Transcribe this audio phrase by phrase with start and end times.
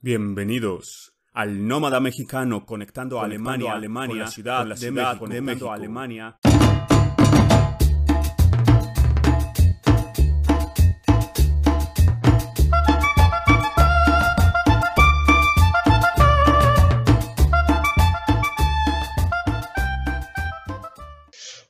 [0.00, 5.40] Bienvenidos al nómada mexicano conectando, a Alemania, Alemania, con la ciudad, la de, México, de
[5.40, 6.38] México, Alemania.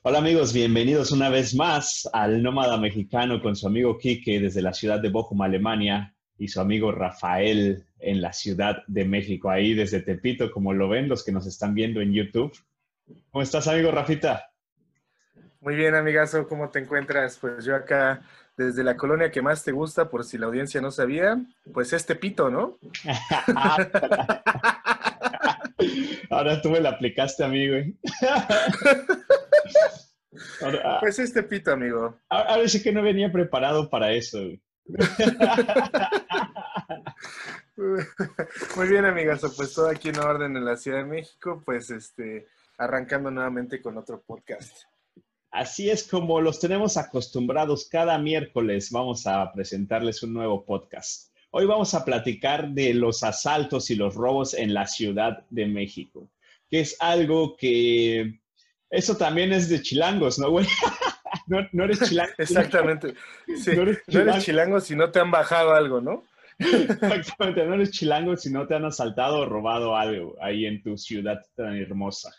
[0.03, 4.73] Hola amigos, bienvenidos una vez más al Nómada Mexicano con su amigo Quique desde la
[4.73, 9.99] ciudad de Bochum, Alemania, y su amigo Rafael en la Ciudad de México, ahí desde
[9.99, 12.53] Tepito, como lo ven los que nos están viendo en YouTube.
[13.29, 14.49] ¿Cómo estás, amigo Rafita?
[15.59, 17.37] Muy bien, amigazo, ¿cómo te encuentras?
[17.37, 18.21] Pues yo acá,
[18.55, 21.37] desde la colonia que más te gusta, por si la audiencia no sabía,
[21.73, 22.79] pues es Tepito, ¿no?
[26.29, 27.97] Ahora tú me la aplicaste a mí, güey.
[31.01, 32.17] pues es Tepito, amigo.
[32.29, 34.61] Ahora sí que no venía preparado para eso, güey.
[38.75, 42.47] Muy bien, amigas, pues todo aquí en orden en la Ciudad de México, pues este,
[42.77, 44.83] arrancando nuevamente con otro podcast.
[45.51, 51.33] Así es como los tenemos acostumbrados cada miércoles, vamos a presentarles un nuevo podcast.
[51.51, 56.29] Hoy vamos a platicar de los asaltos y los robos en la Ciudad de México,
[56.69, 58.39] que es algo que
[58.89, 60.67] eso también es de chilangos, ¿no, güey?
[61.49, 62.33] no, eres chilango.
[62.37, 63.13] Exactamente.
[63.47, 64.79] no, eres chilango.
[64.79, 66.25] si no te han bajado algo, ¿no?
[66.59, 70.97] Exactamente, no eres chilango si no te han asaltado o robado algo ahí en tu
[70.97, 72.33] ciudad tan hermosa.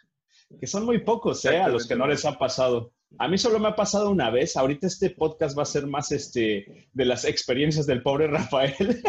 [0.60, 1.58] Que son muy pocos, ¿eh?
[1.58, 2.92] A los que no les ha pasado.
[3.18, 4.56] A mí solo me ha pasado una vez.
[4.56, 8.74] Ahorita este podcast va a ser más este de las experiencias del pobre Rafael.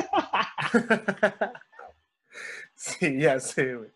[2.76, 3.90] sí, ya sé, güey.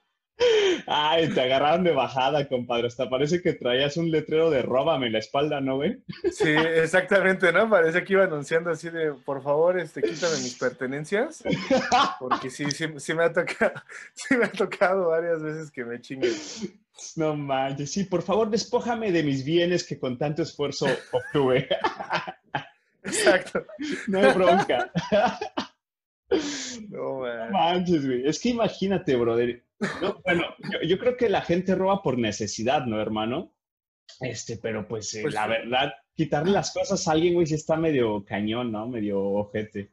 [0.87, 2.87] Ay, te agarraron de bajada, compadre.
[2.87, 5.97] Hasta parece que traías un letrero de róbame en la espalda, ¿no, güey?
[6.31, 7.69] Sí, exactamente, ¿no?
[7.69, 11.43] Parece que iba anunciando así de, por favor, este, quítame mis pertenencias.
[12.19, 13.73] Porque sí, sí, me ha tocado,
[14.13, 16.33] sí me ha tocado varias veces que me chinguen.
[17.15, 21.67] No manches, sí, por favor, despójame de mis bienes que con tanto esfuerzo obtuve.
[23.03, 23.65] Exacto.
[24.07, 24.91] No hay bronca.
[26.89, 28.27] No, manches, güey.
[28.27, 29.64] Es que imagínate, brother.
[30.23, 30.43] Bueno,
[30.83, 33.53] yo, creo que la gente roba por necesidad, ¿no, hermano?
[34.19, 37.75] Este, pero pues, eh, pues la verdad, quitarle las cosas a alguien, güey, sí está
[37.75, 38.87] medio cañón, ¿no?
[38.87, 39.91] Medio ojete.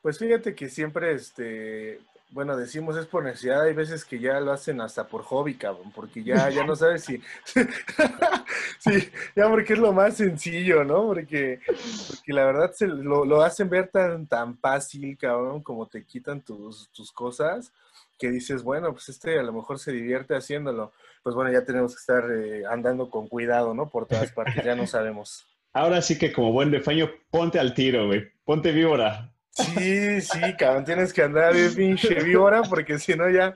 [0.00, 2.00] Pues fíjate que siempre, este,
[2.30, 5.92] bueno, decimos es por necesidad, hay veces que ya lo hacen hasta por hobby, cabrón,
[5.94, 7.20] porque ya, ya no sabes si,
[8.78, 11.06] sí, ya porque es lo más sencillo, ¿no?
[11.06, 11.60] Porque,
[12.08, 16.40] porque la verdad se lo, lo, hacen ver tan, tan fácil, cabrón, como te quitan
[16.40, 17.72] tus, tus cosas,
[18.18, 20.92] que dices, bueno, pues este a lo mejor se divierte haciéndolo.
[21.22, 23.88] Pues bueno, ya tenemos que estar eh, andando con cuidado, ¿no?
[23.90, 25.46] Por todas partes, ya no sabemos.
[25.72, 28.24] Ahora sí que como buen defaño, ponte al tiro, güey.
[28.44, 29.32] Ponte víbora.
[29.50, 33.54] Sí, sí, cabrón, tienes que andar de pinche víbora porque si no ya,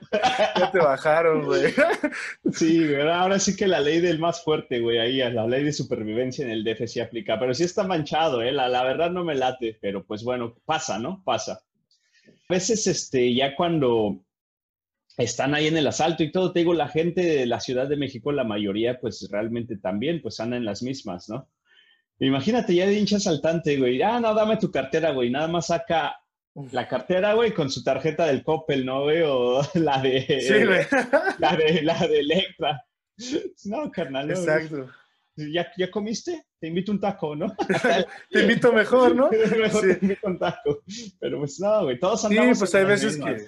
[0.57, 1.73] ya te bajaron, güey.
[2.53, 5.71] Sí, güey, ahora sí que la ley del más fuerte, güey, ahí, la ley de
[5.71, 8.51] supervivencia en el DF sí aplica, pero sí está manchado, ¿eh?
[8.51, 11.21] La, la verdad no me late, pero pues bueno, pasa, ¿no?
[11.23, 11.61] Pasa.
[12.23, 14.23] A veces, este, ya cuando
[15.23, 17.97] están ahí en el asalto y todo, te digo, la gente de la Ciudad de
[17.97, 21.49] México, la mayoría, pues realmente también, pues andan en las mismas, ¿no?
[22.19, 24.01] Imagínate ya de hincha asaltante, güey.
[24.01, 25.31] Ah, no, dame tu cartera, güey.
[25.31, 26.15] Nada más saca
[26.71, 29.21] la cartera, güey, con su tarjeta del Coppel, ¿no, güey?
[29.23, 30.39] O la de.
[30.41, 30.85] Sí, güey.
[31.39, 32.85] La de, la de Electra.
[33.65, 34.29] No, carnal.
[34.29, 34.87] Exacto.
[35.35, 36.45] ¿Ya, ¿Ya comiste?
[36.59, 37.55] Te invito un taco, ¿no?
[38.29, 39.29] te invito mejor, ¿no?
[39.57, 40.83] mejor te invito un taco.
[41.19, 42.57] Pero pues no, güey, todos andamos.
[42.57, 43.47] Sí, pues hay veces que.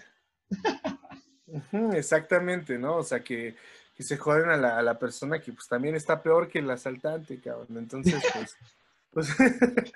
[1.94, 2.97] Exactamente, ¿no?
[2.97, 3.56] O sea, que
[3.96, 6.69] que se joden a la, a la, persona que pues también está peor que el
[6.69, 7.78] asaltante, cabrón.
[7.78, 8.58] Entonces, pues,
[9.12, 9.30] pues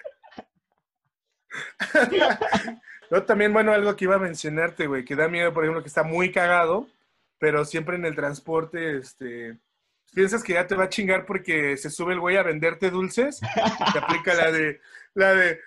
[3.09, 5.87] Yo también, bueno, algo que iba a mencionarte, güey, que da miedo, por ejemplo, que
[5.87, 6.87] está muy cagado,
[7.39, 9.57] pero siempre en el transporte, este,
[10.13, 13.39] piensas que ya te va a chingar porque se sube el güey a venderte dulces,
[13.93, 14.81] te aplica la de,
[15.13, 15.61] la de,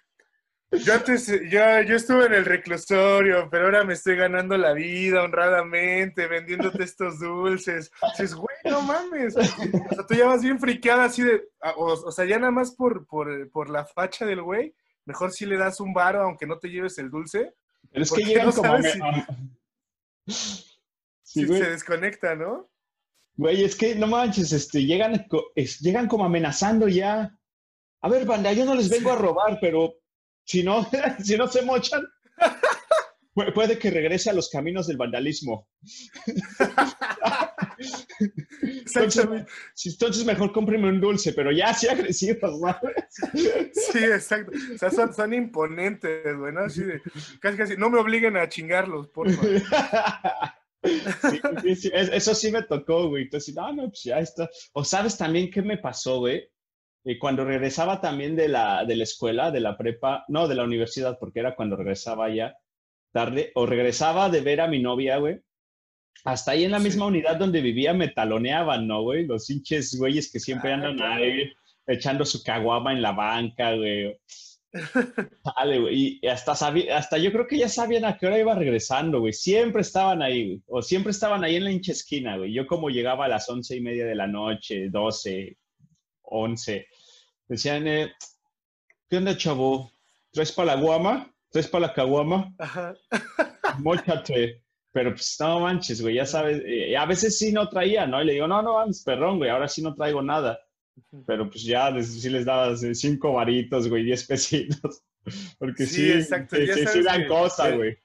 [0.72, 5.22] yo antes, yo, yo estuve en el reclusorio, pero ahora me estoy ganando la vida
[5.25, 7.90] honradamente, vendiéndote estos dulces.
[8.12, 9.37] Dices, güey, no mames.
[9.37, 11.43] O sea, tú ya vas bien friqueada así de,
[11.76, 14.75] o, sea, ya nada más por, por, por la facha del güey,
[15.06, 17.55] mejor si le das un varo aunque no te lleves el dulce.
[17.90, 18.76] Pero es que llegan como...
[21.23, 22.70] Si, se desconecta, ¿no?
[23.37, 25.26] Güey, es que no manches, este, llegan,
[25.81, 27.37] llegan como amenazando ya.
[28.02, 30.00] A ver, banda, yo no les vengo a robar, pero
[30.50, 30.88] si no,
[31.25, 32.05] si no se mochan,
[33.55, 35.69] puede que regrese a los caminos del vandalismo.
[38.61, 42.94] Entonces, mejor cómpreme un dulce, pero ya sí agresivos, ¿sabes?
[43.73, 44.50] Sí, exacto.
[44.75, 46.62] O sea, son, son imponentes, güey, ¿no?
[46.62, 47.00] Así de,
[47.41, 49.62] casi, casi, no me obliguen a chingarlos, por favor.
[51.62, 53.23] Sí, sí, eso sí me tocó, güey.
[53.25, 54.50] Entonces, no, no, pues ya está.
[54.73, 56.50] O sabes también qué me pasó, güey.
[57.05, 60.64] Eh, cuando regresaba también de la, de la escuela, de la prepa, no, de la
[60.64, 62.56] universidad, porque era cuando regresaba ya
[63.12, 65.41] tarde, o regresaba de ver a mi novia, güey.
[66.25, 69.26] Hasta ahí en la misma unidad donde vivía me taloneaban, ¿no, güey?
[69.26, 71.50] Los hinches güeyes que siempre ah, andan ahí
[71.87, 74.17] echando su caguama en la banca, güey.
[75.56, 76.19] Dale, güey.
[76.23, 79.32] Y hasta, hasta yo creo que ya sabían a qué hora iba regresando, güey.
[79.32, 80.62] Siempre estaban ahí, güey.
[80.67, 82.52] O siempre estaban ahí en la hincha esquina, güey.
[82.52, 85.56] Yo como llegaba a las once y media de la noche, doce,
[86.31, 86.87] once,
[87.49, 88.12] decían, eh,
[89.09, 89.93] ¿qué onda, chavo?
[90.32, 91.35] ¿Traes para la guama?
[91.50, 92.55] ¿Traes para la caguama?
[92.59, 92.94] Ajá.
[93.79, 94.62] Móchate.
[94.93, 96.62] Pero pues no manches, güey, ya sabes.
[96.67, 98.21] Eh, a veces sí no traía, ¿no?
[98.21, 100.59] Y le digo, no, no, vamos, perrón, güey, ahora sí no traigo nada.
[101.27, 105.03] Pero pues ya sí les daba cinco varitos, güey, diez pesitos.
[105.59, 106.56] Porque sí, sí exacto.
[106.56, 107.99] Sí, sí, dan cosa, güey.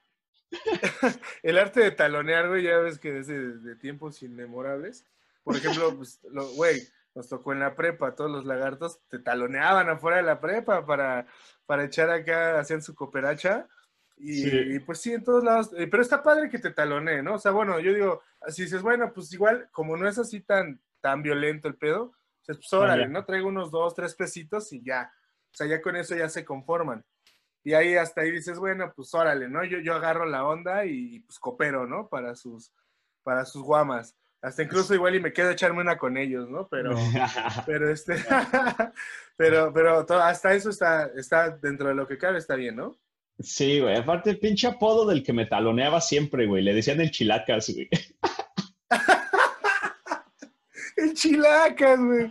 [1.42, 5.04] el arte de talonear, güey, ya ves que desde de tiempos inmemorables.
[5.42, 6.20] Por ejemplo, pues,
[6.54, 6.82] güey,
[7.16, 11.26] nos tocó en la prepa, todos los lagartos te taloneaban afuera de la prepa para,
[11.64, 13.66] para echar acá, hacían su cooperacha.
[14.18, 17.34] Y, pues sí, en todos lados, eh, pero está padre que te talone, ¿no?
[17.34, 20.80] O sea, bueno, yo digo, si dices, bueno, pues igual, como no es así tan,
[21.00, 22.12] tan violento el pedo,
[22.46, 23.24] pues órale, ¿no?
[23.24, 25.10] Traigo unos dos, tres pesitos y ya.
[25.52, 27.04] O sea, ya con eso ya se conforman.
[27.64, 29.64] Y ahí hasta ahí dices, bueno, pues órale, ¿no?
[29.64, 32.08] Yo, yo agarro la onda y pues coopero, ¿no?
[32.08, 32.72] Para sus,
[33.22, 34.16] para sus guamas.
[34.46, 36.68] Hasta incluso igual y me quedo echarme una con ellos, ¿no?
[36.68, 36.94] Pero,
[37.66, 38.14] pero este,
[39.36, 42.96] pero, pero hasta eso está, está dentro de lo que cabe, está bien, ¿no?
[43.40, 43.96] Sí, güey.
[43.96, 46.62] Aparte, el pinche apodo del que me taloneaba siempre, güey.
[46.62, 47.88] Le decían el chilacas, güey.
[50.96, 52.30] el chilacas, güey.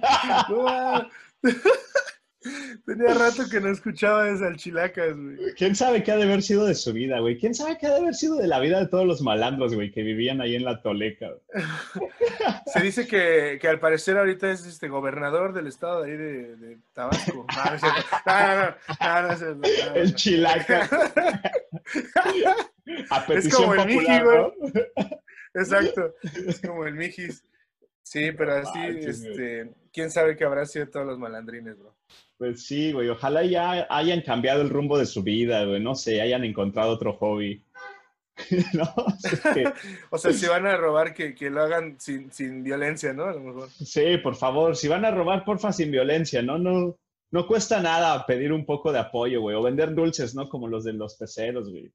[2.86, 5.38] Tenía rato que no escuchaba esa el chilacas, güey.
[5.58, 7.38] ¿Quién sabe qué ha de haber sido de su vida, güey?
[7.38, 9.92] ¿Quién sabe qué ha de haber sido de la vida de todos los malandros, güey,
[9.92, 11.32] que vivían ahí en la Toleca?
[12.68, 16.78] Se dice que, que, al parecer ahorita es este gobernador del estado de ahí de,
[16.94, 17.46] Tabasco.
[17.56, 17.64] No,
[18.26, 20.90] no, no, no, no, El chilacas.
[23.30, 24.54] es como el Mijis, güey.
[25.54, 26.14] Exacto.
[26.48, 27.44] Es como el Mijis.
[28.04, 31.96] Sí, pero así, este, quién sabe qué habrá sido todos los malandrines, bro.
[32.38, 36.22] Pues sí, güey, ojalá ya hayan cambiado el rumbo de su vida, güey, no sé,
[36.22, 37.64] hayan encontrado otro hobby.
[38.74, 38.94] no,
[40.10, 43.26] o sea, si van a robar, que, lo hagan sin, sin, violencia, ¿no?
[43.26, 43.70] A lo mejor.
[43.70, 46.58] Sí, por favor, si van a robar, porfa, sin violencia, ¿no?
[46.58, 46.98] No,
[47.32, 50.50] no cuesta nada pedir un poco de apoyo, güey, o vender dulces, ¿no?
[50.50, 51.90] Como los de los peceros, güey.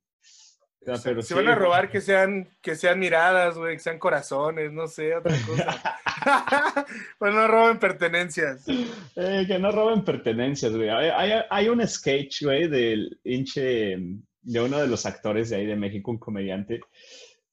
[1.02, 4.88] Pero si van a robar, que sean, que sean miradas, güey, que sean corazones, no
[4.88, 6.00] sé, otra cosa.
[7.18, 8.66] pues no roben pertenencias.
[8.68, 10.88] Eh, que no roben pertenencias, güey.
[10.88, 13.96] Hay, un sketch, güey, del hinche,
[14.42, 16.80] de uno de los actores de ahí de México, un comediante,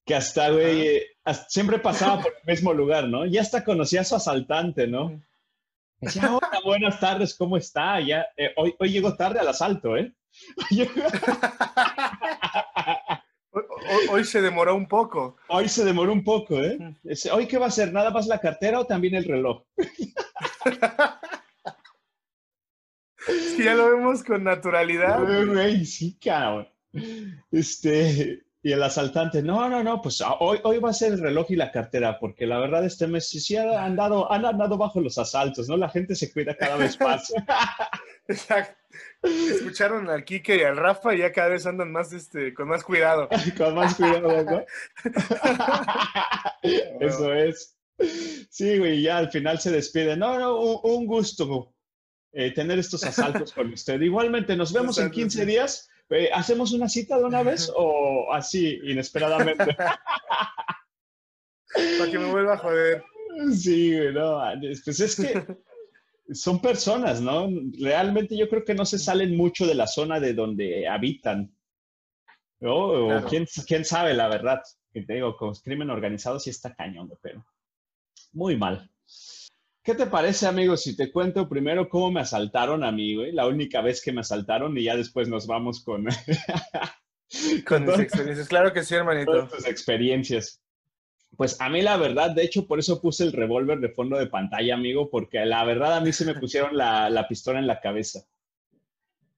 [0.05, 1.01] que hasta, güey,
[1.49, 3.25] siempre pasaba por el mismo lugar, ¿no?
[3.25, 5.21] Ya hasta conocía a su asaltante, ¿no?
[5.99, 7.99] Decía, hola, buenas tardes, ¿cómo está?
[7.99, 10.13] Ya, eh, hoy, hoy llego tarde al asalto, ¿eh?
[14.09, 15.37] Hoy, se demoró un poco.
[15.47, 16.77] Hoy se demoró un poco, ¿eh?
[17.31, 17.91] ¿Hoy qué va a ser?
[17.93, 19.63] ¿Nada más la cartera o también el reloj?
[23.57, 25.19] que ya lo vemos con naturalidad.
[25.85, 26.67] sí, cabrón.
[27.51, 31.21] Este, y el asaltante, no, no, no, pues ah, hoy, hoy va a ser el
[31.21, 34.99] reloj y la cartera, porque la verdad este mes sí, han andado, han andado bajo
[34.99, 35.77] los asaltos, ¿no?
[35.77, 37.31] La gente se cuida cada vez más.
[38.27, 38.75] Exacto.
[39.23, 42.83] Escucharon al Kike y al Rafa y ya cada vez andan más, este, con más
[42.83, 43.29] cuidado.
[43.57, 44.65] con más cuidado, ¿no?
[46.99, 47.77] Eso es.
[48.49, 50.17] Sí, güey, ya al final se despide.
[50.17, 51.73] No, no, un, gusto
[52.33, 54.01] eh, tener estos asaltos con usted.
[54.01, 55.89] Igualmente, nos vemos en 15 días
[56.33, 59.75] ¿hacemos una cita de una vez o así, inesperadamente?
[61.99, 63.03] Para que me vuelva a joder.
[63.53, 64.41] Sí, no,
[64.83, 65.45] pues es que
[66.33, 67.49] son personas, ¿no?
[67.79, 71.53] Realmente yo creo que no se salen mucho de la zona de donde habitan.
[72.59, 72.75] ¿no?
[72.75, 74.61] O quién, quién, sabe, la verdad.
[74.91, 77.45] Que te digo, con crimen organizado sí está cañón, pero
[78.33, 78.89] muy mal.
[79.87, 83.31] ¿Qué te parece, amigo, si te cuento primero cómo me asaltaron a mí, güey?
[83.31, 86.07] La única vez que me asaltaron y ya después nos vamos con...
[87.65, 88.49] con tus experiencias.
[88.49, 89.47] Claro que sí, hermanito.
[89.47, 90.61] tus experiencias.
[91.37, 94.27] Pues a mí la verdad, de hecho, por eso puse el revólver de fondo de
[94.27, 98.25] pantalla, amigo, porque la verdad a mí se me pusieron la, pistola en la cabeza.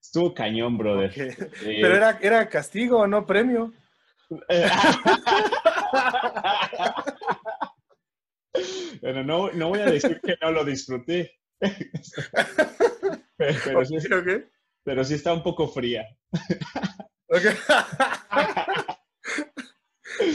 [0.01, 1.13] Estuvo cañón, brother.
[1.15, 3.71] Eh, Pero era, era castigo, no premio.
[9.01, 11.39] Pero no, no voy a decir que no lo disfruté.
[13.37, 13.95] pero, sí,
[14.83, 16.05] pero, sí, está un poco fría.
[17.27, 17.53] Okay.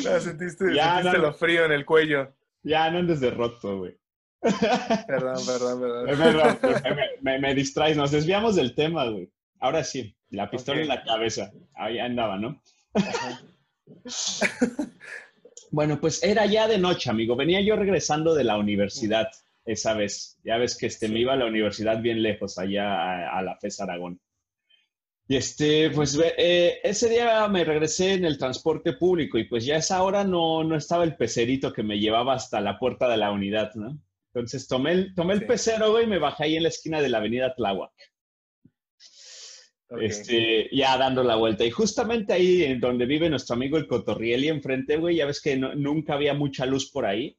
[0.21, 0.65] sentiste,
[1.19, 2.33] lo frío en el cuello.
[2.63, 3.99] Ya no andes de roto, güey.
[5.07, 6.59] Perdón, perdón, perdón.
[7.23, 9.33] me, me, distraes, nos desviamos del tema, güey.
[9.61, 11.51] Ahora sí, la pistola en la cabeza.
[11.75, 12.61] Ahí andaba, ¿no?
[15.71, 17.37] bueno, pues era ya de noche, amigo.
[17.37, 19.29] Venía yo regresando de la universidad
[19.65, 20.39] esa vez.
[20.45, 23.81] Ya ves que este, me iba a la universidad bien lejos, allá a, la FES
[23.81, 24.21] Aragón.
[25.27, 29.77] Y este, pues eh, ese día me regresé en el transporte público y pues ya
[29.77, 33.17] a esa hora no, no estaba el pecerito que me llevaba hasta la puerta de
[33.17, 33.99] la unidad, ¿no?
[34.35, 37.09] Entonces tomé el, tomé el pecero, güey, y me bajé ahí en la esquina de
[37.09, 37.93] la avenida Tláhuac.
[39.91, 41.65] Este, ya dando la vuelta.
[41.65, 45.41] Y justamente ahí en donde vive nuestro amigo el Cotorriel y enfrente, güey, ya ves
[45.41, 47.37] que nunca había mucha luz por ahí.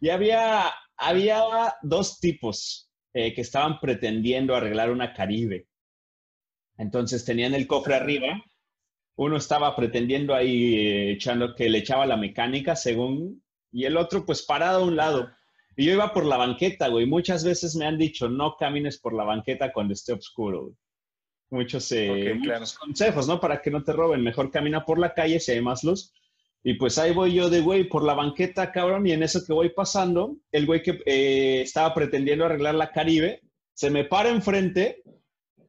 [0.00, 1.42] Y había, había
[1.82, 5.66] dos tipos eh, que estaban pretendiendo arreglar una Caribe.
[6.76, 8.42] Entonces tenían el cofre arriba.
[9.16, 14.24] Uno estaba pretendiendo ahí eh, echando que le echaba la mecánica, según, y el otro
[14.24, 15.28] pues parado a un lado.
[15.76, 17.06] Y yo iba por la banqueta, güey.
[17.06, 20.76] Muchas veces me han dicho, no camines por la banqueta cuando esté oscuro, güey
[21.50, 22.38] muchos, eh,
[22.78, 23.40] consejos, ¿no?
[23.40, 24.22] Para que no te roben.
[24.22, 26.12] Mejor camina por la calle si hay más luz.
[26.62, 29.52] Y pues ahí voy yo de güey por la banqueta, cabrón, y en eso que
[29.52, 33.40] voy pasando, el güey que eh, estaba pretendiendo arreglar la Caribe,
[33.72, 35.02] se me para enfrente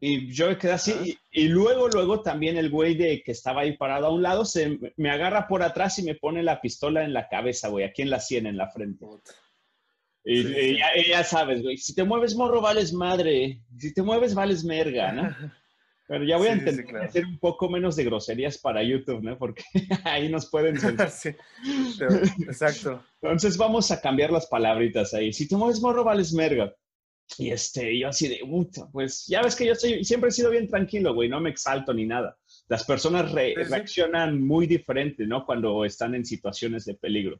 [0.01, 1.17] y yo me quedé así.
[1.31, 4.79] Y, luego, luego también el güey de que estaba ahí parado a un lado, se
[4.97, 8.09] me agarra por atrás y me pone la pistola en la cabeza, güey, aquí en
[8.09, 9.05] la sien, en la frente.
[10.23, 13.61] Y, Ya, ya, sabes, güey, si te mueves morro, vales madre.
[13.77, 15.35] Si te mueves, vales merga, ¿no?
[16.09, 19.37] Pero ya voy a intentar hacer un poco menos de groserías para YouTube, ¿no?
[19.37, 19.61] Porque
[20.05, 20.75] ahí nos pueden
[21.11, 21.29] sí,
[22.41, 23.03] exacto.
[23.21, 25.31] Entonces vamos a cambiar las palabritas ahí.
[25.31, 26.73] Si te mueves morro, vales merga.
[27.37, 30.49] Y este, yo así de, puta, pues ya ves que yo soy, siempre he sido
[30.49, 32.35] bien tranquilo, güey, no me exalto ni nada.
[32.67, 35.45] Las personas reaccionan muy diferente, ¿no?
[35.45, 37.39] Cuando están en situaciones de peligro.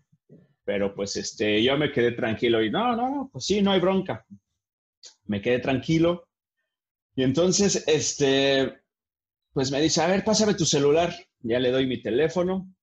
[0.64, 3.80] Pero pues este, yo me quedé tranquilo y no, no, no, pues sí, no hay
[3.80, 4.24] bronca.
[5.26, 6.28] Me quedé tranquilo
[7.20, 8.80] y entonces, este,
[9.52, 11.14] pues me dice, a ver, pásame tu celular.
[11.42, 12.74] Ya le doy mi teléfono.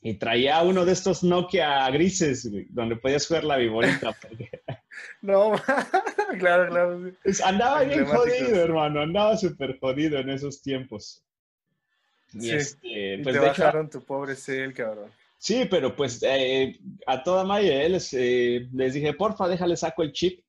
[0.00, 4.16] Y traía uno de estos Nokia grises, donde podías jugar la viborita.
[5.22, 5.52] no,
[6.40, 7.12] claro, claro.
[7.44, 9.00] andaba bien jodido, hermano.
[9.00, 11.22] Andaba súper jodido en esos tiempos.
[12.32, 15.08] Y este, pues te bajaron tu pobre cel, cabrón.
[15.38, 20.10] Sí, pero pues eh, a toda madre les, eh, les dije, porfa, déjale saco el
[20.10, 20.42] chip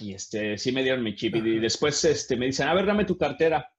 [0.00, 1.36] y este, sí me dieron mi chip.
[1.36, 3.70] Y después este, me dicen, a ver, dame tu cartera.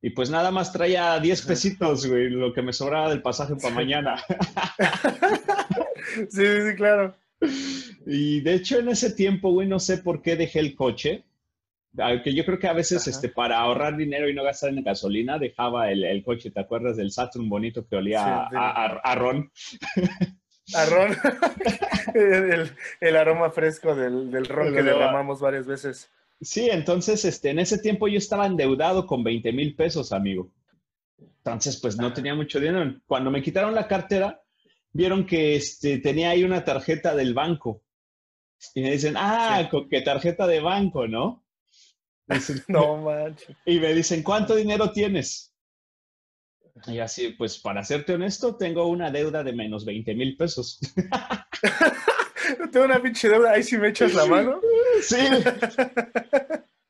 [0.00, 3.74] Y pues nada más traía 10 pesitos, güey, lo que me sobraba del pasaje para
[3.74, 4.16] mañana.
[6.28, 7.14] sí, sí, claro.
[8.06, 11.24] Y de hecho en ese tiempo, güey, no sé por qué dejé el coche.
[11.98, 15.38] Aunque yo creo que a veces este, para ahorrar dinero y no gastar en gasolina,
[15.38, 16.50] dejaba el, coche.
[16.50, 19.52] ¿Te acuerdas del Saturn bonito que olía a, a, ron?
[20.74, 21.16] Arrón.
[23.00, 26.10] el, aroma fresco del, ron que derramamos varias veces.
[26.40, 30.50] Sí, entonces este, en ese tiempo yo estaba endeudado con 20 mil pesos, amigo.
[31.18, 33.00] Entonces, pues no tenía mucho dinero.
[33.06, 34.42] Cuando me quitaron la cartera,
[34.92, 37.82] vieron que este, tenía ahí una tarjeta del banco.
[38.74, 41.44] Y me dicen, ah, ¿con qué tarjeta de banco, no?
[42.68, 43.56] no manches.
[43.66, 45.51] Y me dicen, ¿cuánto dinero tienes?
[46.86, 50.78] Y así, pues para serte honesto, tengo una deuda de menos 20 mil pesos.
[52.72, 54.60] tengo una pinche deuda, ahí sí me echas la mano.
[55.02, 55.16] Sí.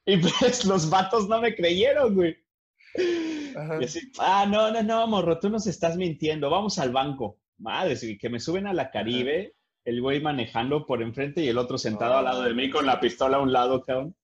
[0.05, 2.37] y pues los vatos no me creyeron, güey.
[2.99, 7.39] Y así, ah, no, no, no, morro, tú nos estás mintiendo, vamos al banco.
[7.57, 9.55] Madre, que me suben a la Caribe,
[9.87, 13.01] el güey manejando por enfrente y el otro sentado al lado de mí con la
[13.01, 14.15] pistola a un lado, cabrón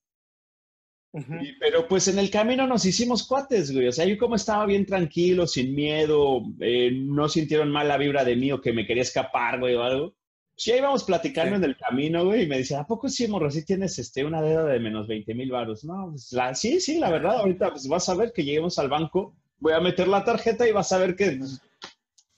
[1.59, 3.88] pero pues en el camino nos hicimos cuates, güey.
[3.88, 8.25] O sea, yo como estaba bien tranquilo, sin miedo, eh, no sintieron mal la vibra
[8.25, 10.15] de mí o que me quería escapar, güey, o algo.
[10.55, 13.50] Pues ya íbamos platicando en el camino, güey, y me dice, ¿a poco sí, morro,
[13.50, 15.85] sí tienes este, una deuda de menos 20 mil baros?
[15.85, 18.88] No, pues la, sí, sí, la verdad, ahorita pues vas a ver que lleguemos al
[18.88, 21.38] banco, voy a meter la tarjeta y vas a ver que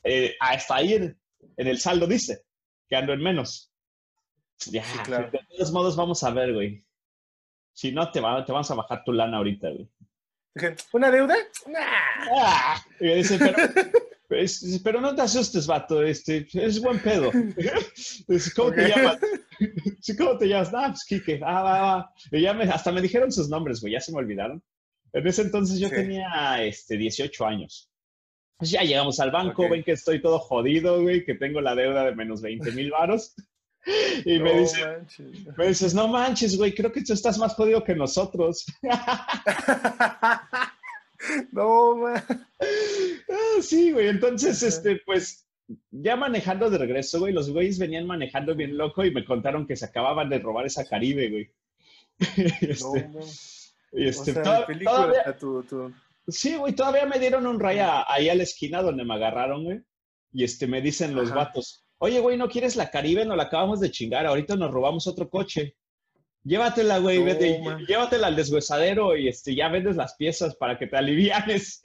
[0.05, 1.19] eh, hasta ahí en,
[1.57, 2.43] el saldo dice
[2.89, 3.73] que ando en menos.
[4.67, 6.85] Ya, de todos modos vamos a ver, güey.
[7.73, 9.89] Si no, te, va, te vamos a bajar tu lana ahorita, güey.
[10.93, 11.37] ¿Una deuda?
[12.37, 12.83] Ah,
[14.83, 16.03] pero, no te asustes, vato.
[16.03, 17.31] Este, es buen pedo.
[18.57, 19.19] ¿Cómo te llamas?
[20.19, 20.71] ¿Cómo te llamas?
[20.75, 21.41] Ah, pues Kike.
[21.45, 22.15] Ah, va, va.
[22.31, 23.93] Y ya me, hasta me dijeron sus nombres, güey.
[23.93, 24.63] Ya se me olvidaron.
[25.13, 27.91] En ese entonces yo tenía este, 18 años.
[28.57, 32.05] Pues ya llegamos al banco, ven que estoy todo jodido, güey, que tengo la deuda
[32.05, 33.35] de menos 20 mil varos.
[34.25, 34.81] Y me, dice,
[35.57, 38.67] me dices, no manches, güey, creo que tú estás más jodido que nosotros.
[41.53, 42.23] no, man.
[42.61, 45.47] Ah, sí, güey, entonces, este, pues,
[45.91, 49.77] ya manejando de regreso, güey, los güeyes venían manejando bien loco y me contaron que
[49.77, 51.51] se acababan de robar esa Caribe, güey.
[52.61, 53.21] este, no,
[53.93, 55.37] y este, todavía,
[56.29, 59.81] Sí, güey, todavía me dieron un raya ahí a la esquina donde me agarraron, güey.
[60.33, 63.25] Y este, me dicen los vatos, oye, güey, ¿no quieres la Caribe?
[63.25, 65.77] Nos la acabamos de chingar, ahorita nos robamos otro coche.
[66.43, 67.19] Llévatela, güey,
[67.87, 71.83] llévatela al deshuesadero y este, ya vendes las piezas para que te alivianes.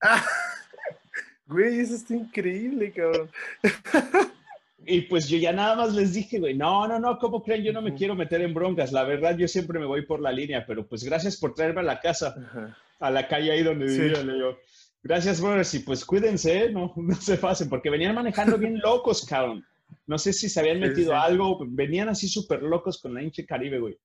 [1.46, 3.30] güey, eso está increíble, cabrón.
[4.88, 7.64] Y pues yo ya nada más les dije, güey, no, no, no, ¿cómo creen?
[7.64, 8.92] Yo no me quiero meter en broncas.
[8.92, 11.84] La verdad, yo siempre me voy por la línea, pero pues gracias por traerme a
[11.84, 12.36] la casa,
[13.00, 14.58] a la calle ahí donde vivía, le digo.
[15.06, 16.70] Gracias, brothers, y pues cuídense, ¿eh?
[16.72, 19.64] no, no se pasen, porque venían manejando bien locos, cabrón.
[20.06, 23.78] No sé si se habían metido algo, venían así súper locos con la hinche Caribe,
[23.78, 23.96] güey.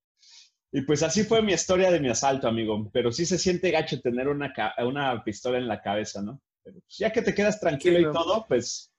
[0.71, 2.89] Y pues así fue mi historia de mi asalto, amigo.
[2.93, 4.53] Pero sí se siente gacho tener una,
[4.85, 6.39] una pistola en la cabeza, ¿no?
[6.63, 8.93] Pero pues, ya que te quedas tranquilo y todo, pues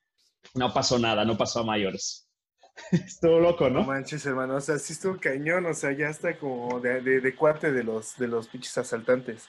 [0.55, 2.29] no pasó nada, no pasó a mayores.
[2.91, 3.81] estuvo loco, ¿no?
[3.81, 4.57] No manches, hermano.
[4.57, 5.67] O sea, sí estuvo cañón.
[5.67, 9.49] O sea, ya está como de, de, cuate de los, de los pinches asaltantes.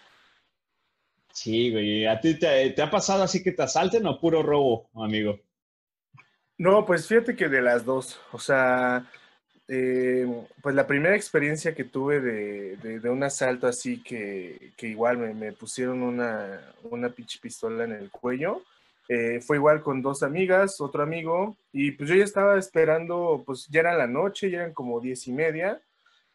[1.34, 2.06] Sí, güey.
[2.06, 5.38] ¿A ti te, ha pasado así que te asalten o puro robo, amigo?
[6.58, 8.22] No, pues fíjate que de las dos.
[8.32, 9.06] O sea,
[9.68, 10.26] eh,
[10.62, 15.34] pues la primera experiencia que tuve de, de, un asalto así que, que igual me,
[15.34, 18.62] me, pusieron una, una pinche pistola en el cuello
[19.10, 23.68] eh, fue igual con dos amigas, otro amigo, y pues yo ya estaba esperando, pues
[23.70, 25.82] ya era la noche, ya eran como diez y media,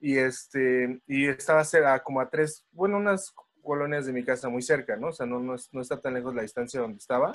[0.00, 4.62] y este, y estaba a, como a tres, bueno, unas colonias de mi casa muy
[4.62, 5.08] cerca, ¿no?
[5.08, 7.32] O sea, no, no, no está tan lejos la distancia donde estaba,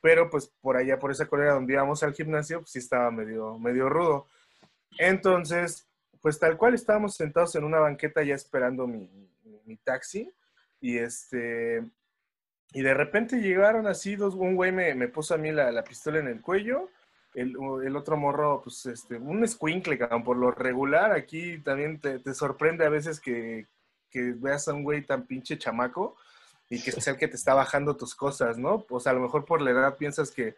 [0.00, 3.58] pero pues por allá, por esa colonia donde íbamos al gimnasio, pues sí estaba medio,
[3.58, 4.26] medio rudo.
[4.98, 5.88] Entonces,
[6.20, 9.10] pues tal cual estábamos sentados en una banqueta ya esperando mi,
[9.64, 10.32] mi taxi,
[10.80, 11.84] y este,
[12.72, 15.84] y de repente llegaron así, dos, un güey me, me puso a mí la, la,
[15.84, 16.88] pistola en el cuello,
[17.34, 22.34] el, el otro morro, pues este, un escuincle, por lo regular, aquí también te, te
[22.34, 23.66] sorprende a veces que,
[24.10, 26.16] que, veas a un güey tan pinche chamaco
[26.68, 28.84] y que sea el que te está bajando tus cosas, ¿no?
[28.88, 30.56] O sea, a lo mejor por la edad piensas que,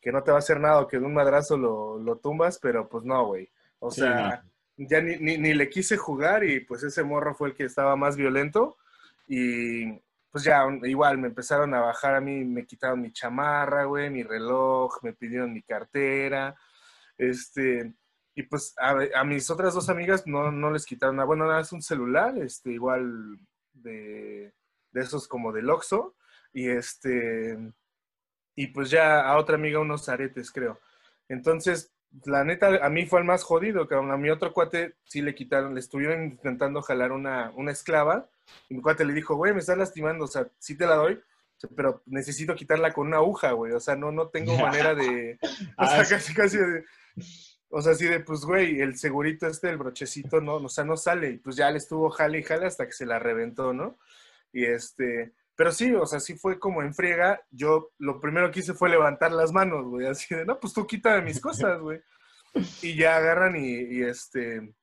[0.00, 2.58] que no te va a hacer nada o que de un madrazo lo, lo tumbas,
[2.58, 3.50] pero pues no, güey.
[3.78, 4.44] O sea,
[4.76, 7.96] ya ni, ni, ni le quise jugar y pues ese morro fue el que estaba
[7.96, 8.76] más violento
[9.26, 14.10] y pues ya igual me empezaron a bajar a mí, me quitaron mi chamarra, güey,
[14.10, 16.56] mi reloj, me pidieron mi cartera,
[17.18, 17.92] este,
[18.34, 21.72] y pues a, mis otras dos amigas no, no les quitaron nada, bueno, nada, es
[21.72, 23.38] un celular, este, igual
[23.72, 24.52] de,
[24.92, 26.14] de esos como del Oxxo,
[26.52, 27.58] y este,
[28.54, 30.80] y pues ya a otra amiga unos aretes, creo.
[31.28, 31.92] Entonces,
[32.24, 35.34] la neta, a mí fue el más jodido, que a mi otro cuate sí le
[35.34, 38.28] quitaron, le estuvieron intentando jalar una, una esclava,
[38.68, 41.20] y mi cuate le dijo, güey, me estás lastimando, o sea, sí te la doy,
[41.76, 45.38] pero necesito quitarla con una aguja, güey, o sea, no, no tengo manera de,
[45.76, 46.84] o sea, ah, casi, casi de,
[47.70, 50.96] o sea, así de, pues, güey, el segurito este, el brochecito, no, o sea, no
[50.96, 53.98] sale, y pues ya le estuvo jale y jale hasta que se la reventó, ¿no?
[54.52, 57.42] Y este, pero sí, o sea, sí fue como en friega.
[57.50, 60.86] Yo lo primero que hice fue levantar las manos, güey, así de, no, pues tú
[60.86, 62.00] quita mis cosas, güey.
[62.82, 64.74] Y ya agarran y, y, este,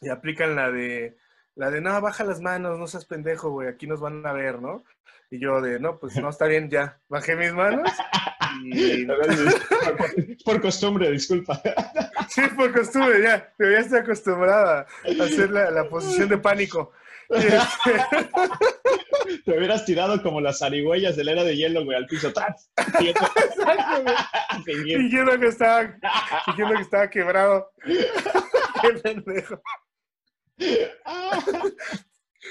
[0.00, 1.16] y aplican la de,
[1.54, 4.62] la de, no, baja las manos, no seas pendejo, güey, aquí nos van a ver,
[4.62, 4.84] ¿no?
[5.30, 7.00] Y yo de, no, pues no, está bien, ya.
[7.08, 7.90] Bajé mis manos
[8.62, 9.06] y...
[10.44, 11.60] por costumbre, disculpa.
[12.28, 13.52] Sí, por costumbre, ya.
[13.56, 16.92] Pero ya estoy acostumbrada a hacer la, la posición de pánico.
[19.44, 22.32] Te hubieras tirado como las zarigüeyas de la era de hielo, güey, al piso.
[22.32, 22.70] ¡Tras!
[24.64, 25.96] Fingiendo que estaba,
[26.44, 27.70] fingiendo que estaba quebrado.
[27.84, 29.60] Qué pendejo.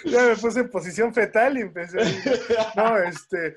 [0.05, 1.99] Ya me puse en posición fetal y empecé.
[2.75, 3.55] No, este.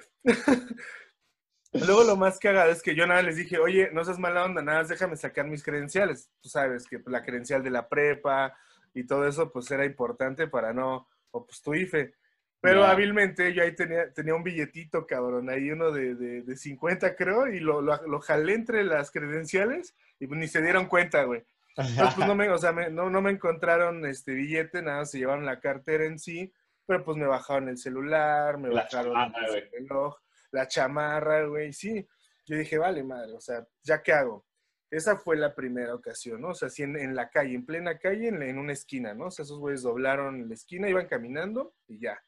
[1.85, 4.45] Luego lo más que haga es que yo nada les dije, oye, no seas mala
[4.45, 6.31] onda, nada, déjame sacar mis credenciales.
[6.41, 8.57] Tú sabes que la credencial de la prepa
[8.95, 12.15] y todo eso, pues era importante para no, o pues tu IFE.
[12.61, 17.47] Pero hábilmente yo ahí tenía, tenía un billetito, cabrón, ahí uno de, de, 50 creo,
[17.47, 21.45] y lo, lo, lo, jalé entre las credenciales y pues ni se dieron cuenta, güey.
[21.77, 25.45] Entonces, pues no me, o sea, no, no me encontraron este billete, nada, se llevaron
[25.45, 26.53] la cartera en sí,
[26.87, 30.17] pero pues me bajaron el celular, me bajaron el reloj,
[30.51, 32.07] la chamarra, güey, sí.
[32.45, 34.47] Yo dije, vale, madre, o sea, ¿ya qué hago?
[34.91, 36.51] Esa fue la primera ocasión, ¿no?
[36.51, 39.27] O sea, así en, la calle, en plena calle, en, en, una esquina, ¿no?
[39.27, 42.21] O sea, esos güeyes doblaron la esquina, iban caminando y ya.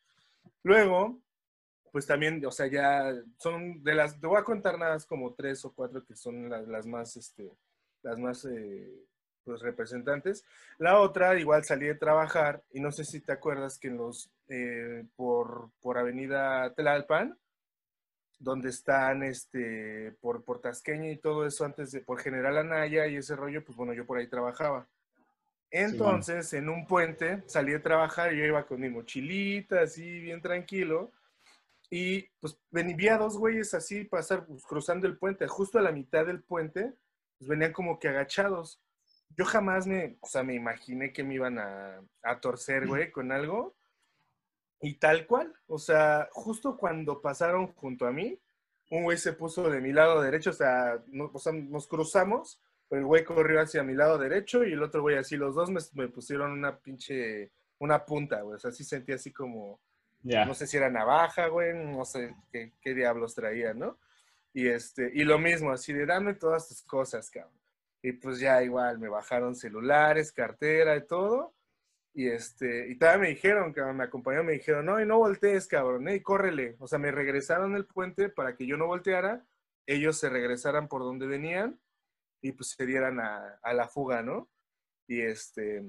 [0.65, 1.21] Luego,
[1.93, 5.35] pues también, o sea, ya son de las, te voy a contar nada más como
[5.35, 7.53] tres o cuatro que son las, las más, este,
[8.03, 9.07] las más, eh,
[9.49, 10.45] pues, representantes.
[10.77, 14.31] La otra, igual salí de trabajar y no sé si te acuerdas que en los,
[14.49, 17.39] eh, por, por Avenida Tlalpan,
[18.39, 23.17] donde están este, por, por Tasqueña y todo eso antes de, por General Anaya y
[23.17, 24.89] ese rollo, pues bueno, yo por ahí trabajaba.
[25.71, 30.41] Entonces, en un puente, salí de trabajar y yo iba con mi mochilita, así, bien
[30.41, 31.13] tranquilo.
[31.91, 36.27] Y pues venía dos güeyes así pasar, pues, cruzando el puente, justo a la mitad
[36.27, 36.95] del puente,
[37.39, 38.81] pues venían como que agachados.
[39.37, 43.31] Yo jamás me, o sea, me imaginé que me iban a, a torcer, güey, con
[43.33, 43.75] algo.
[44.81, 48.39] Y tal cual, o sea, justo cuando pasaron junto a mí,
[48.91, 52.61] un güey se puso de mi lado derecho, o sea, nos cruzamos,
[52.91, 56.09] el güey corrió hacia mi lado derecho y el otro güey así, los dos me,
[56.09, 59.81] pusieron una pinche, una punta, güey, o sea, sí sentí así como,
[60.23, 63.99] no sé si era navaja, güey, no sé qué, qué diablos traía, ¿no?
[64.55, 67.53] Y este, y lo mismo, así de dame todas tus cosas, cabrón.
[68.03, 71.55] Y pues ya igual, me bajaron celulares, cartera y todo.
[72.15, 75.67] Y este, y todavía me dijeron, que me acompañaron, me dijeron, no, y no voltees,
[75.67, 76.77] cabrón, eh, y córrele.
[76.81, 79.47] O sea, me regresaron el puente para que yo no volteara,
[79.87, 81.81] ellos se regresaran por donde venían
[82.43, 84.49] y pues se dieran a, a la fuga, ¿no?
[85.07, 85.85] Y este,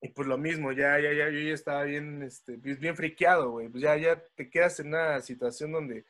[0.00, 3.68] y pues lo mismo, ya, ya, ya, yo ya estaba bien, este, bien friqueado, güey.
[3.68, 6.04] Pues ya, ya te quedas en una situación donde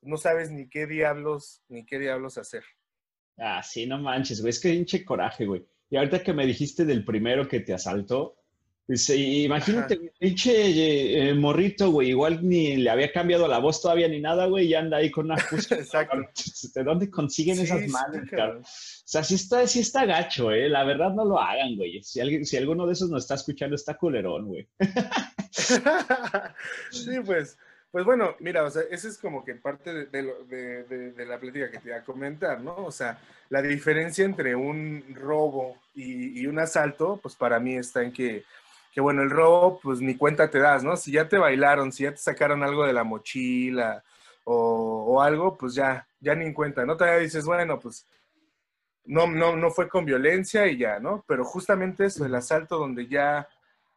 [0.00, 2.64] no sabes ni qué diablos, ni qué diablos hacer.
[3.36, 4.50] Ah, sí, no manches, güey.
[4.50, 5.66] Es que hinche coraje, güey.
[5.90, 8.38] Y ahorita que me dijiste del primero que te asaltó,
[8.86, 14.20] pues, imagínate, pinche eh, morrito, güey, igual ni le había cambiado la voz todavía ni
[14.20, 15.34] nada, güey, y anda ahí con una
[15.70, 16.18] Exacto.
[16.72, 18.62] ¿De dónde consiguen esas manos, O
[19.04, 20.68] sea, sí está, sí está gacho, eh.
[20.68, 22.00] La verdad no lo hagan, güey.
[22.04, 24.68] Si, alguien, si alguno de esos nos está escuchando, está culerón, güey.
[26.92, 27.58] sí, pues,
[27.90, 31.72] pues bueno, mira, o sea, esa es como que parte de, de, de, la plática
[31.72, 32.76] que te iba a comentar, ¿no?
[32.76, 33.18] O sea,
[33.48, 38.44] la diferencia entre un robo y, y un asalto, pues para mí está en que
[38.96, 40.96] que bueno, el robo, pues ni cuenta te das, ¿no?
[40.96, 44.02] Si ya te bailaron, si ya te sacaron algo de la mochila
[44.44, 46.96] o, algo, pues ya, ya ni en cuenta, ¿no?
[46.96, 48.08] Todavía dices, bueno, pues
[49.04, 51.22] no, no, no fue con violencia y ya, ¿no?
[51.28, 53.46] Pero justamente eso, el asalto donde ya,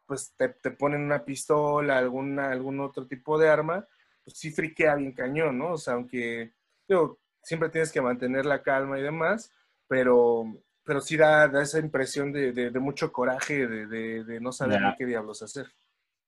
[0.04, 3.86] pues te, ponen una pistola, alguna, algún otro tipo de arma,
[4.22, 5.72] pues sí friquea bien cañón, ¿no?
[5.72, 6.52] O sea, aunque,
[6.86, 9.50] digo, siempre tienes que mantener la calma y demás,
[9.88, 10.44] pero
[10.90, 15.66] pero sí da, esa impresión de, mucho coraje, de, no saber qué diablos hacer.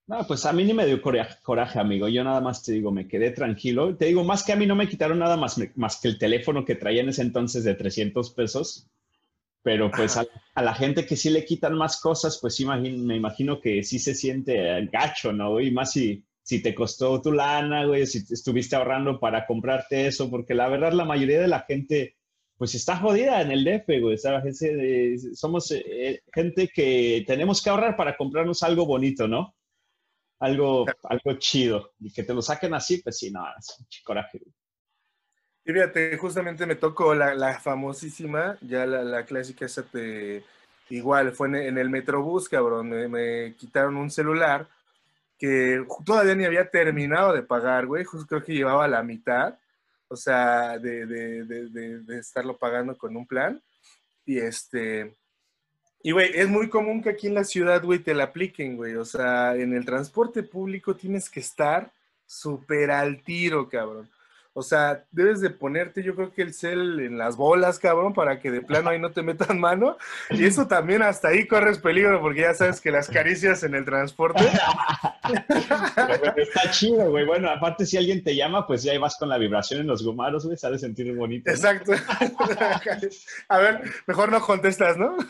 [0.07, 2.07] No, pues a mí ni me dio coraje, amigo.
[2.07, 3.96] Yo nada más te digo, me quedé tranquilo.
[3.96, 6.64] Te digo, más que a mí no me quitaron nada más, más que el teléfono
[6.64, 8.88] que traía en ese entonces de 300 pesos.
[9.64, 13.61] Pero pues a, la gente que sí le quitan más cosas, pues sí me imagino
[13.61, 15.59] que sí se siente gacho, ¿no?
[15.59, 20.31] Y más si, si te costó tu lana, güey, si estuviste ahorrando para comprarte eso,
[20.31, 22.14] porque la verdad la mayoría de la gente
[22.62, 24.16] pues está jodida en el DF, güey.
[25.35, 29.57] somos eh, gente que tenemos que ahorrar para comprarnos algo bonito, ¿no?
[30.38, 31.90] Algo, algo chido.
[31.98, 34.40] Y que te lo saquen así, pues sí, no, es un coraje.
[35.64, 40.44] Y fíjate, justamente me tocó la, famosísima, ya la, clásica esa te,
[40.88, 44.68] igual, fue en, el Metrobús, cabrón, me, me, quitaron un celular
[45.37, 49.59] que todavía ni había terminado de pagar, güey, justo creo que llevaba la mitad
[50.12, 53.62] o sea, de, de, de, de, estarlo pagando con un plan.
[54.27, 55.16] Y este,
[56.03, 58.94] y güey, es muy común que aquí en la ciudad, güey, te la apliquen, güey.
[58.96, 61.90] O sea, en el transporte público tienes que estar
[62.27, 64.11] súper al tiro, cabrón.
[64.54, 68.38] O sea, debes de ponerte, yo creo que el cel en las bolas, cabrón, para
[68.38, 69.96] que de plano ahí no te metan mano.
[70.28, 73.86] Y eso también hasta ahí corres peligro, porque ya sabes que las caricias en el
[73.86, 74.44] transporte.
[76.36, 77.24] Está chido, güey.
[77.24, 80.44] Bueno, aparte, si alguien te llama, pues ya vas con la vibración en los gomaros,
[80.44, 81.50] güey, sabes sentir bonito.
[81.50, 81.92] Exacto.
[83.48, 85.16] A ver, mejor no contestas, ¿no?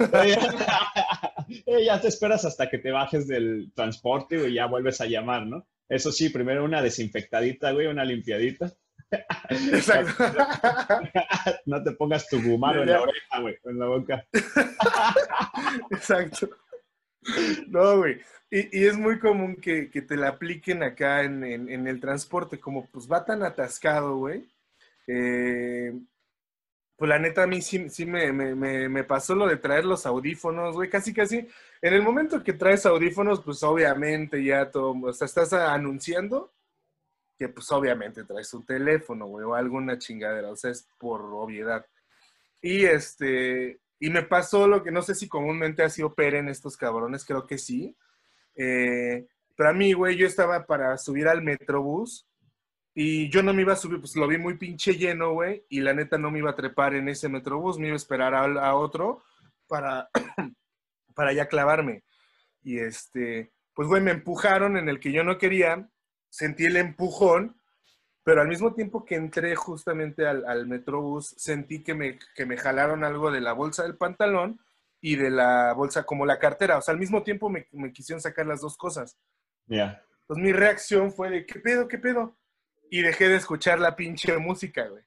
[1.66, 5.06] Eh, ya te esperas hasta que te bajes del transporte, güey, y ya vuelves a
[5.06, 5.66] llamar, ¿no?
[5.88, 8.72] Eso sí, primero una desinfectadita, güey, una limpiadita.
[9.51, 10.25] Exacto.
[11.66, 14.27] No te pongas tu gumaro en la oreja, güey, en la boca.
[15.90, 16.48] Exacto.
[17.68, 18.20] No, güey.
[18.51, 21.42] Y, es muy común que, te la apliquen acá en,
[21.87, 24.46] el transporte, como pues va tan atascado, güey.
[25.07, 25.92] Eh,
[26.96, 30.88] pues la neta a mí sí, me, me, pasó lo de traer los audífonos, güey,
[30.90, 31.48] casi casi.
[31.81, 36.53] En el momento que traes audífonos, pues obviamente ya todo, o sea, estás anunciando
[37.42, 41.85] que pues obviamente traes un teléfono, güey, o alguna chingadera, o sea, es por obviedad.
[42.61, 47.24] Y este, y me pasó lo que no sé si comúnmente así operen estos cabrones,
[47.24, 47.96] creo que sí.
[48.55, 49.26] Eh,
[49.57, 52.28] pero a mí, güey, yo estaba para subir al Metrobús
[52.94, 55.81] y yo no me iba a subir, pues lo vi muy pinche lleno, güey, y
[55.81, 58.44] la neta no me iba a trepar en ese Metrobús, me iba a esperar a,
[58.44, 59.24] a otro
[59.66, 60.09] para,
[61.16, 62.05] para ya clavarme.
[62.62, 65.88] Y este, pues, güey, me empujaron en el que yo no quería,
[66.33, 67.61] sentí el empujón,
[68.25, 72.57] pero al mismo tiempo que entré justamente al, al Metrobús, sentí que me, que me
[72.57, 74.59] jalaron algo de la bolsa del pantalón
[75.03, 76.79] y de la bolsa como la cartera.
[76.79, 79.18] O sea, al mismo tiempo me, me quisieron sacar las dos cosas.
[79.66, 80.03] Ya.
[80.27, 82.35] Pues mi reacción fue de, ¿qué pedo, qué pedo?
[82.90, 85.03] Y dejé de escuchar la pinche música, güey.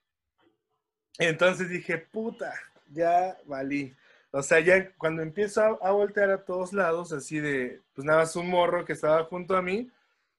[1.18, 2.54] Entonces dije, puta,
[2.92, 3.96] ya valí.
[4.30, 8.20] O sea, ya cuando empiezo a, a, voltear a todos lados, así de, pues nada
[8.20, 9.90] más un morro que estaba junto a mí,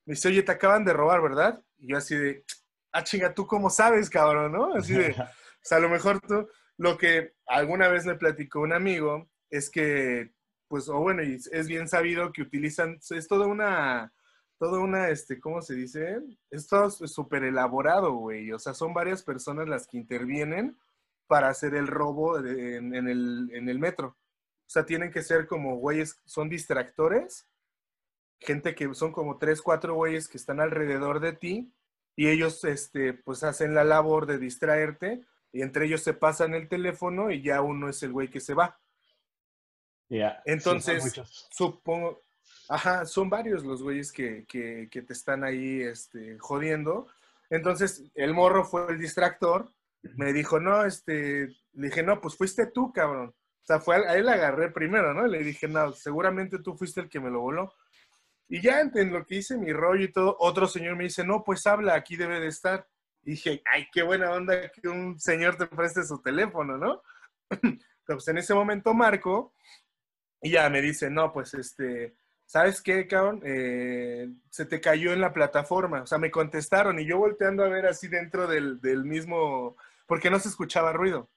[0.07, 1.63] me dice, oye, te acaban de robar, ¿verdad?
[1.79, 2.45] Y yo así de,
[2.93, 4.75] ah, chinga, ¿tú cómo sabes, cabrón, no?
[4.75, 8.73] Así de, o sea, a lo mejor tú, lo que alguna vez me platicó un
[8.73, 10.33] amigo es que,
[10.69, 14.13] pues, o bueno, y es bien sabido que utilizan, es toda una,
[14.59, 16.21] toda una, este, ¿cómo se dice?
[16.51, 18.53] Es todo súper elaborado, güey.
[18.53, 20.77] O sea, son varias personas las que intervienen
[21.27, 24.09] para hacer el robo en, en, el, en el metro.
[24.09, 27.49] O sea, tienen que ser como güeyes, son distractores,
[28.41, 31.73] gente que son como tres, cuatro güeyes que están alrededor de ti
[32.17, 36.69] y ellos, este, pues hacen la labor de distraerte y entre ellos se pasan el
[36.69, 38.79] teléfono y ya uno es el güey que se va.
[40.09, 41.21] Yeah, Entonces, sí,
[41.51, 42.23] supongo,
[42.69, 47.09] ajá, son varios los güeyes que, que, que, te están ahí este, jodiendo.
[47.51, 49.73] Entonces, el morro fue el distractor.
[50.17, 53.31] Me dijo, no, este, le dije, no, pues fuiste tú, cabrón.
[53.31, 55.27] O sea, fue a, a él agarré primero, ¿no?
[55.27, 57.75] Le dije, no, seguramente tú fuiste el que me lo voló.
[58.49, 61.43] Y ya en lo que hice mi rollo y todo, otro señor me dice, no,
[61.43, 62.87] pues habla, aquí debe de estar.
[63.23, 67.03] Y dije, ay, qué buena onda que un señor te preste su teléfono, ¿no?
[68.07, 69.53] pues en ese momento marco
[70.41, 73.43] y ya me dice, no, pues este, ¿sabes qué, cabrón?
[73.45, 76.03] Eh, se te cayó en la plataforma.
[76.03, 80.31] O sea, me contestaron y yo volteando a ver así dentro del, del mismo, porque
[80.31, 81.29] no se escuchaba ruido.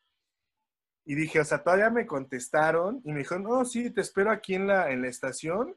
[1.05, 4.53] Y dije, o sea, todavía me contestaron y me dijo, no, sí, te espero aquí
[4.53, 5.75] en la, en la estación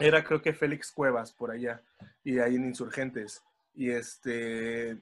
[0.00, 1.82] era creo que Félix Cuevas por allá
[2.24, 3.42] y ahí en Insurgentes.
[3.74, 4.98] Y este,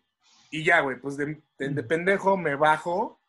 [0.51, 3.21] y ya, güey, pues de, de, de, pendejo me bajo,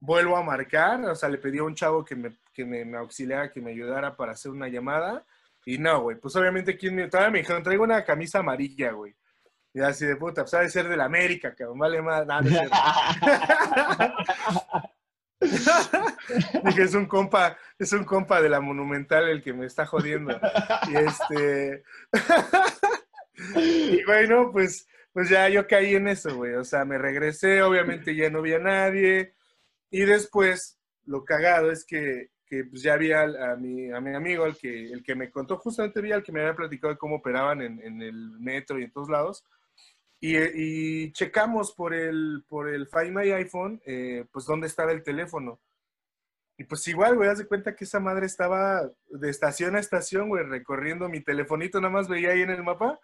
[0.00, 2.98] vuelvo a marcar, o sea, le pedí a un chavo que me, que me, me
[2.98, 5.24] auxiliara, que me ayudara para hacer una llamada.
[5.64, 9.14] Y no, güey, pues obviamente aquí todavía me dijeron, traigo una camisa amarilla, güey.
[9.74, 12.42] Y así de puta, pues sabe ser de la América, que vale más, nada.
[16.64, 20.38] Dije, es un compa, es un compa de la Monumental el que me está jodiendo.
[20.88, 21.82] Y este.
[23.56, 26.54] y bueno, pues, pues ya yo caí en eso, güey.
[26.54, 29.34] O sea, me regresé, obviamente ya no vi a nadie.
[29.90, 33.26] Y después, lo cagado es que, que pues ya vi a,
[33.58, 36.40] mi, a mi amigo, el que, el que me contó, justamente vi al que me
[36.40, 39.44] había platicado de cómo operaban en, en el metro y en todos lados.
[40.20, 45.02] Y, y, checamos por el, por el Find My iPhone, eh, pues dónde estaba el
[45.02, 45.60] teléfono.
[46.56, 50.28] Y pues igual, güey, haz de cuenta que esa madre estaba de estación a estación,
[50.28, 52.98] güey, recorriendo mi telefonito, nada más veía ahí en el mapa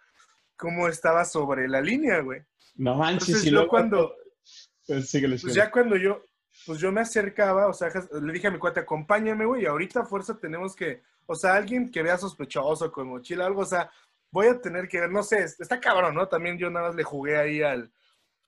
[0.57, 2.41] cómo estaba sobre la línea, güey.
[2.75, 4.13] No manches, Entonces, y luego cuando,
[4.87, 5.57] pues, síguele, pues síguele.
[5.57, 6.25] ya cuando yo,
[6.65, 7.89] pues yo me acercaba, o sea,
[8.21, 11.55] le dije a mi cuate, acompáñame, güey, y ahorita a fuerza tenemos que, o sea,
[11.55, 13.89] alguien que vea sospechoso con mochila, algo, o sea,
[14.31, 16.27] voy a tener que ver, no sé, está cabrón, ¿no?
[16.27, 17.91] También yo nada más le jugué ahí al,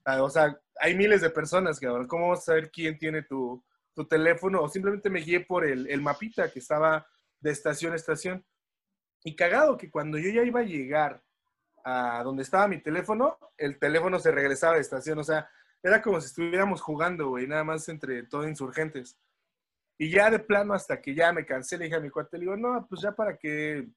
[0.05, 3.63] a, o sea, hay miles de personas, cabrón, ¿cómo vas a saber quién tiene tu,
[3.93, 4.61] tu teléfono?
[4.61, 7.07] O simplemente me guié por el, el, mapita que estaba
[7.39, 8.45] de estación a estación.
[9.23, 11.23] Y cagado que cuando yo ya iba a llegar
[11.83, 15.49] a donde estaba mi teléfono, el teléfono se regresaba de estación, o sea,
[15.81, 19.17] era como si estuviéramos jugando, güey, nada más entre todos insurgentes.
[19.97, 22.41] Y ya de plano, hasta que ya me cansé, le dije a mi cuate, le
[22.41, 23.87] digo, no, pues ya para que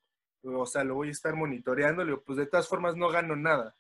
[0.43, 3.37] o sea, lo voy a estar monitoreando, le digo, pues de todas formas no gano
[3.37, 3.75] nada.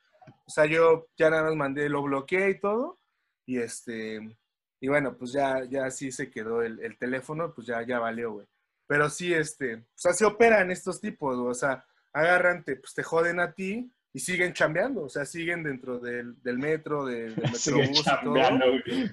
[0.47, 2.99] O sea, yo ya nada más mandé, lo bloqueé y todo,
[3.47, 4.37] y este,
[4.81, 8.33] y bueno, pues ya, ya sí se quedó el, el teléfono, pues ya, ya valió,
[8.33, 8.47] güey.
[8.87, 13.41] Pero sí, este, sea, se operan estos tipos, o sea, agarran, te, pues te joden
[13.41, 18.01] a ti y siguen chambeando, o sea, siguen dentro del, del metro, del, del metrobús
[18.01, 18.37] y todo.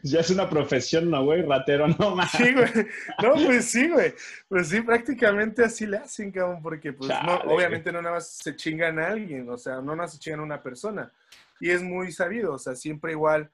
[0.01, 1.43] Ya es una profesión, ¿no, güey?
[1.43, 2.31] Ratero, no más.
[2.31, 2.87] Sí, güey.
[3.21, 4.13] No, pues sí, güey.
[4.47, 8.27] Pues sí, prácticamente así le hacen, cabrón, porque pues Chale, no, obviamente no nada más
[8.27, 11.11] se chingan a alguien, o sea, no nada más se chingan a una persona.
[11.59, 13.51] Y es muy sabido, o sea, siempre igual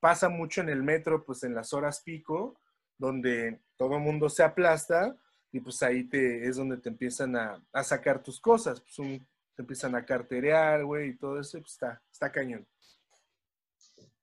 [0.00, 2.58] pasa mucho en el metro, pues en las horas pico,
[2.96, 5.16] donde todo el mundo se aplasta
[5.52, 8.80] y pues ahí te, es donde te empiezan a, a sacar tus cosas.
[8.80, 9.26] Pues un
[9.58, 12.64] te empiezan a carterear, güey, y todo eso, pues está, está cañón.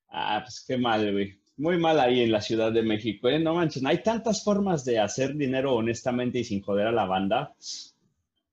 [0.08, 1.38] Ah, pues qué mal, güey.
[1.58, 3.38] Muy mal ahí en la Ciudad de México, ¿eh?
[3.38, 7.54] No manches, hay tantas formas de hacer dinero honestamente y sin joder a la banda.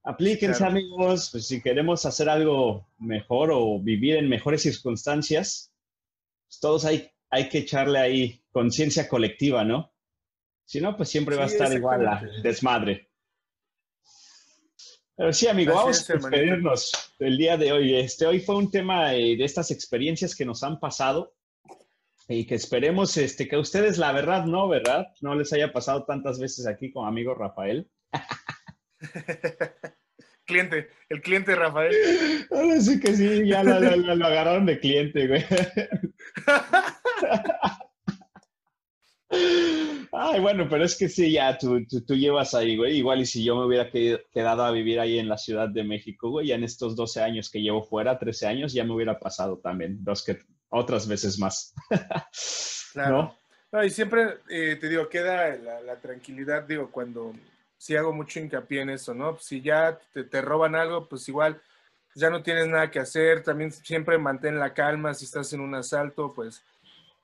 [0.03, 0.73] Aplíquense, claro.
[0.73, 5.73] amigos, pues si queremos hacer algo mejor o vivir en mejores circunstancias,
[6.49, 9.93] pues todos hay, hay que echarle ahí conciencia colectiva, ¿no?
[10.65, 13.12] Si no, pues siempre va a estar igual la desmadre.
[15.23, 17.95] Pero sí, amigo, vamos a despedirnos del día de hoy.
[17.95, 21.37] Este, hoy fue un tema eh, de estas experiencias que nos han pasado
[22.27, 25.07] y que esperemos este, que a ustedes, la verdad, no, ¿verdad?
[25.21, 27.89] No les haya pasado tantas veces aquí con amigo Rafael.
[30.45, 31.95] cliente, el cliente Rafael.
[32.51, 35.45] Ahora sí que sí, ya lo, lo agarraron de cliente, güey.
[40.15, 42.99] Ay, bueno, pero es que sí, ya tú, tú, llevas ahí, güey.
[42.99, 46.29] Igual y si yo me hubiera quedado a vivir ahí en la Ciudad de México,
[46.29, 49.57] güey, ya en estos 12 años que llevo fuera, 13 años, ya me hubiera pasado
[49.57, 51.75] también, dos que otras veces más.
[52.93, 53.35] claro.
[53.73, 53.83] ¿No?
[53.83, 57.33] y siempre eh, te digo, queda la, tranquilidad, digo, cuando
[57.79, 59.39] si hago mucho hincapié en eso, ¿no?
[59.39, 61.59] Si ya te, te roban algo, pues igual
[62.15, 65.75] ya no tienes nada que hacer, también siempre mantén la calma, si estás en un
[65.75, 66.63] asalto, pues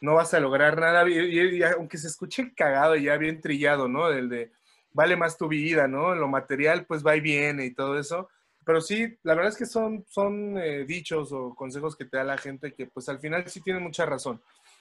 [0.01, 1.09] no vas a lograr nada.
[1.09, 4.09] Y, aunque se escuche cagado y ya bien trillado, ¿no?
[4.09, 4.53] Del de
[4.93, 6.15] vale más tu vida, ¿no?
[6.15, 8.29] Lo material pues va y viene y todo eso.
[8.65, 12.25] Pero sí, la verdad es que son, son eh, dichos o consejos que te da
[12.25, 14.41] la gente que pues al final sí tienen mucha razón.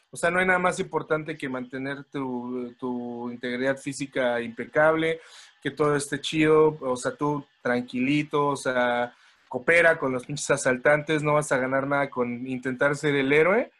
[0.09, 5.19] O sea, no hay nada más importante que mantener tu, tu integridad física impecable,
[5.61, 9.13] que todo esté chido, o sea, tú tranquilito, o sea,
[9.49, 13.71] coopera con los pinches asaltantes, no vas a ganar nada con intentar ser el héroe,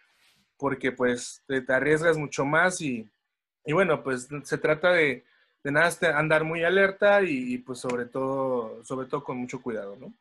[0.57, 3.09] porque pues te, arriesgas mucho más y,
[3.65, 5.23] bueno, pues se trata de,
[5.63, 10.13] de nada andar muy alerta y, pues sobre todo, sobre todo con mucho cuidado, ¿no?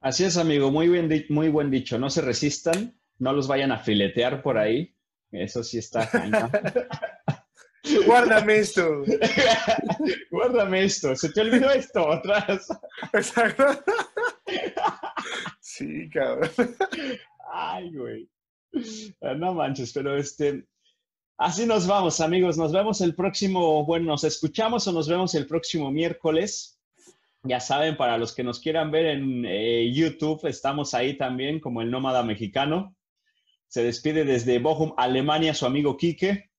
[0.00, 3.78] Así es, amigo, muy, bien, muy buen dicho, no se resistan, no los vayan a
[3.78, 4.94] filetear por ahí,
[5.32, 6.08] eso sí está.
[8.06, 9.02] Guárdame esto.
[10.30, 11.14] Guárdame esto.
[11.16, 12.68] Se te olvidó esto atrás.
[13.12, 13.64] Exacto.
[15.60, 16.50] Sí, cabrón.
[17.52, 18.28] Ay, güey.
[19.20, 20.64] Ah, no manches, pero este,
[21.36, 22.56] así nos vamos, amigos.
[22.56, 26.78] Nos vemos el próximo, bueno, nos escuchamos o nos vemos el próximo miércoles.
[27.42, 31.82] Ya saben, para los que nos quieran ver en eh, YouTube, estamos ahí también como
[31.82, 32.94] el nómada mexicano.
[33.68, 36.50] Se despide desde Bochum, Alemania, su amigo Quique.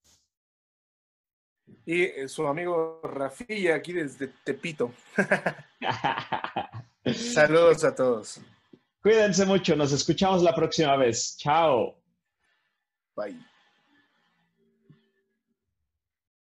[1.86, 4.94] Y eh, su amigo Rafilla, aquí desde Tepito.
[7.14, 8.42] Saludos a todos.
[9.02, 11.38] Cuídense mucho, nos escuchamos la próxima vez.
[11.38, 11.99] Chao.
[13.20, 13.49] país.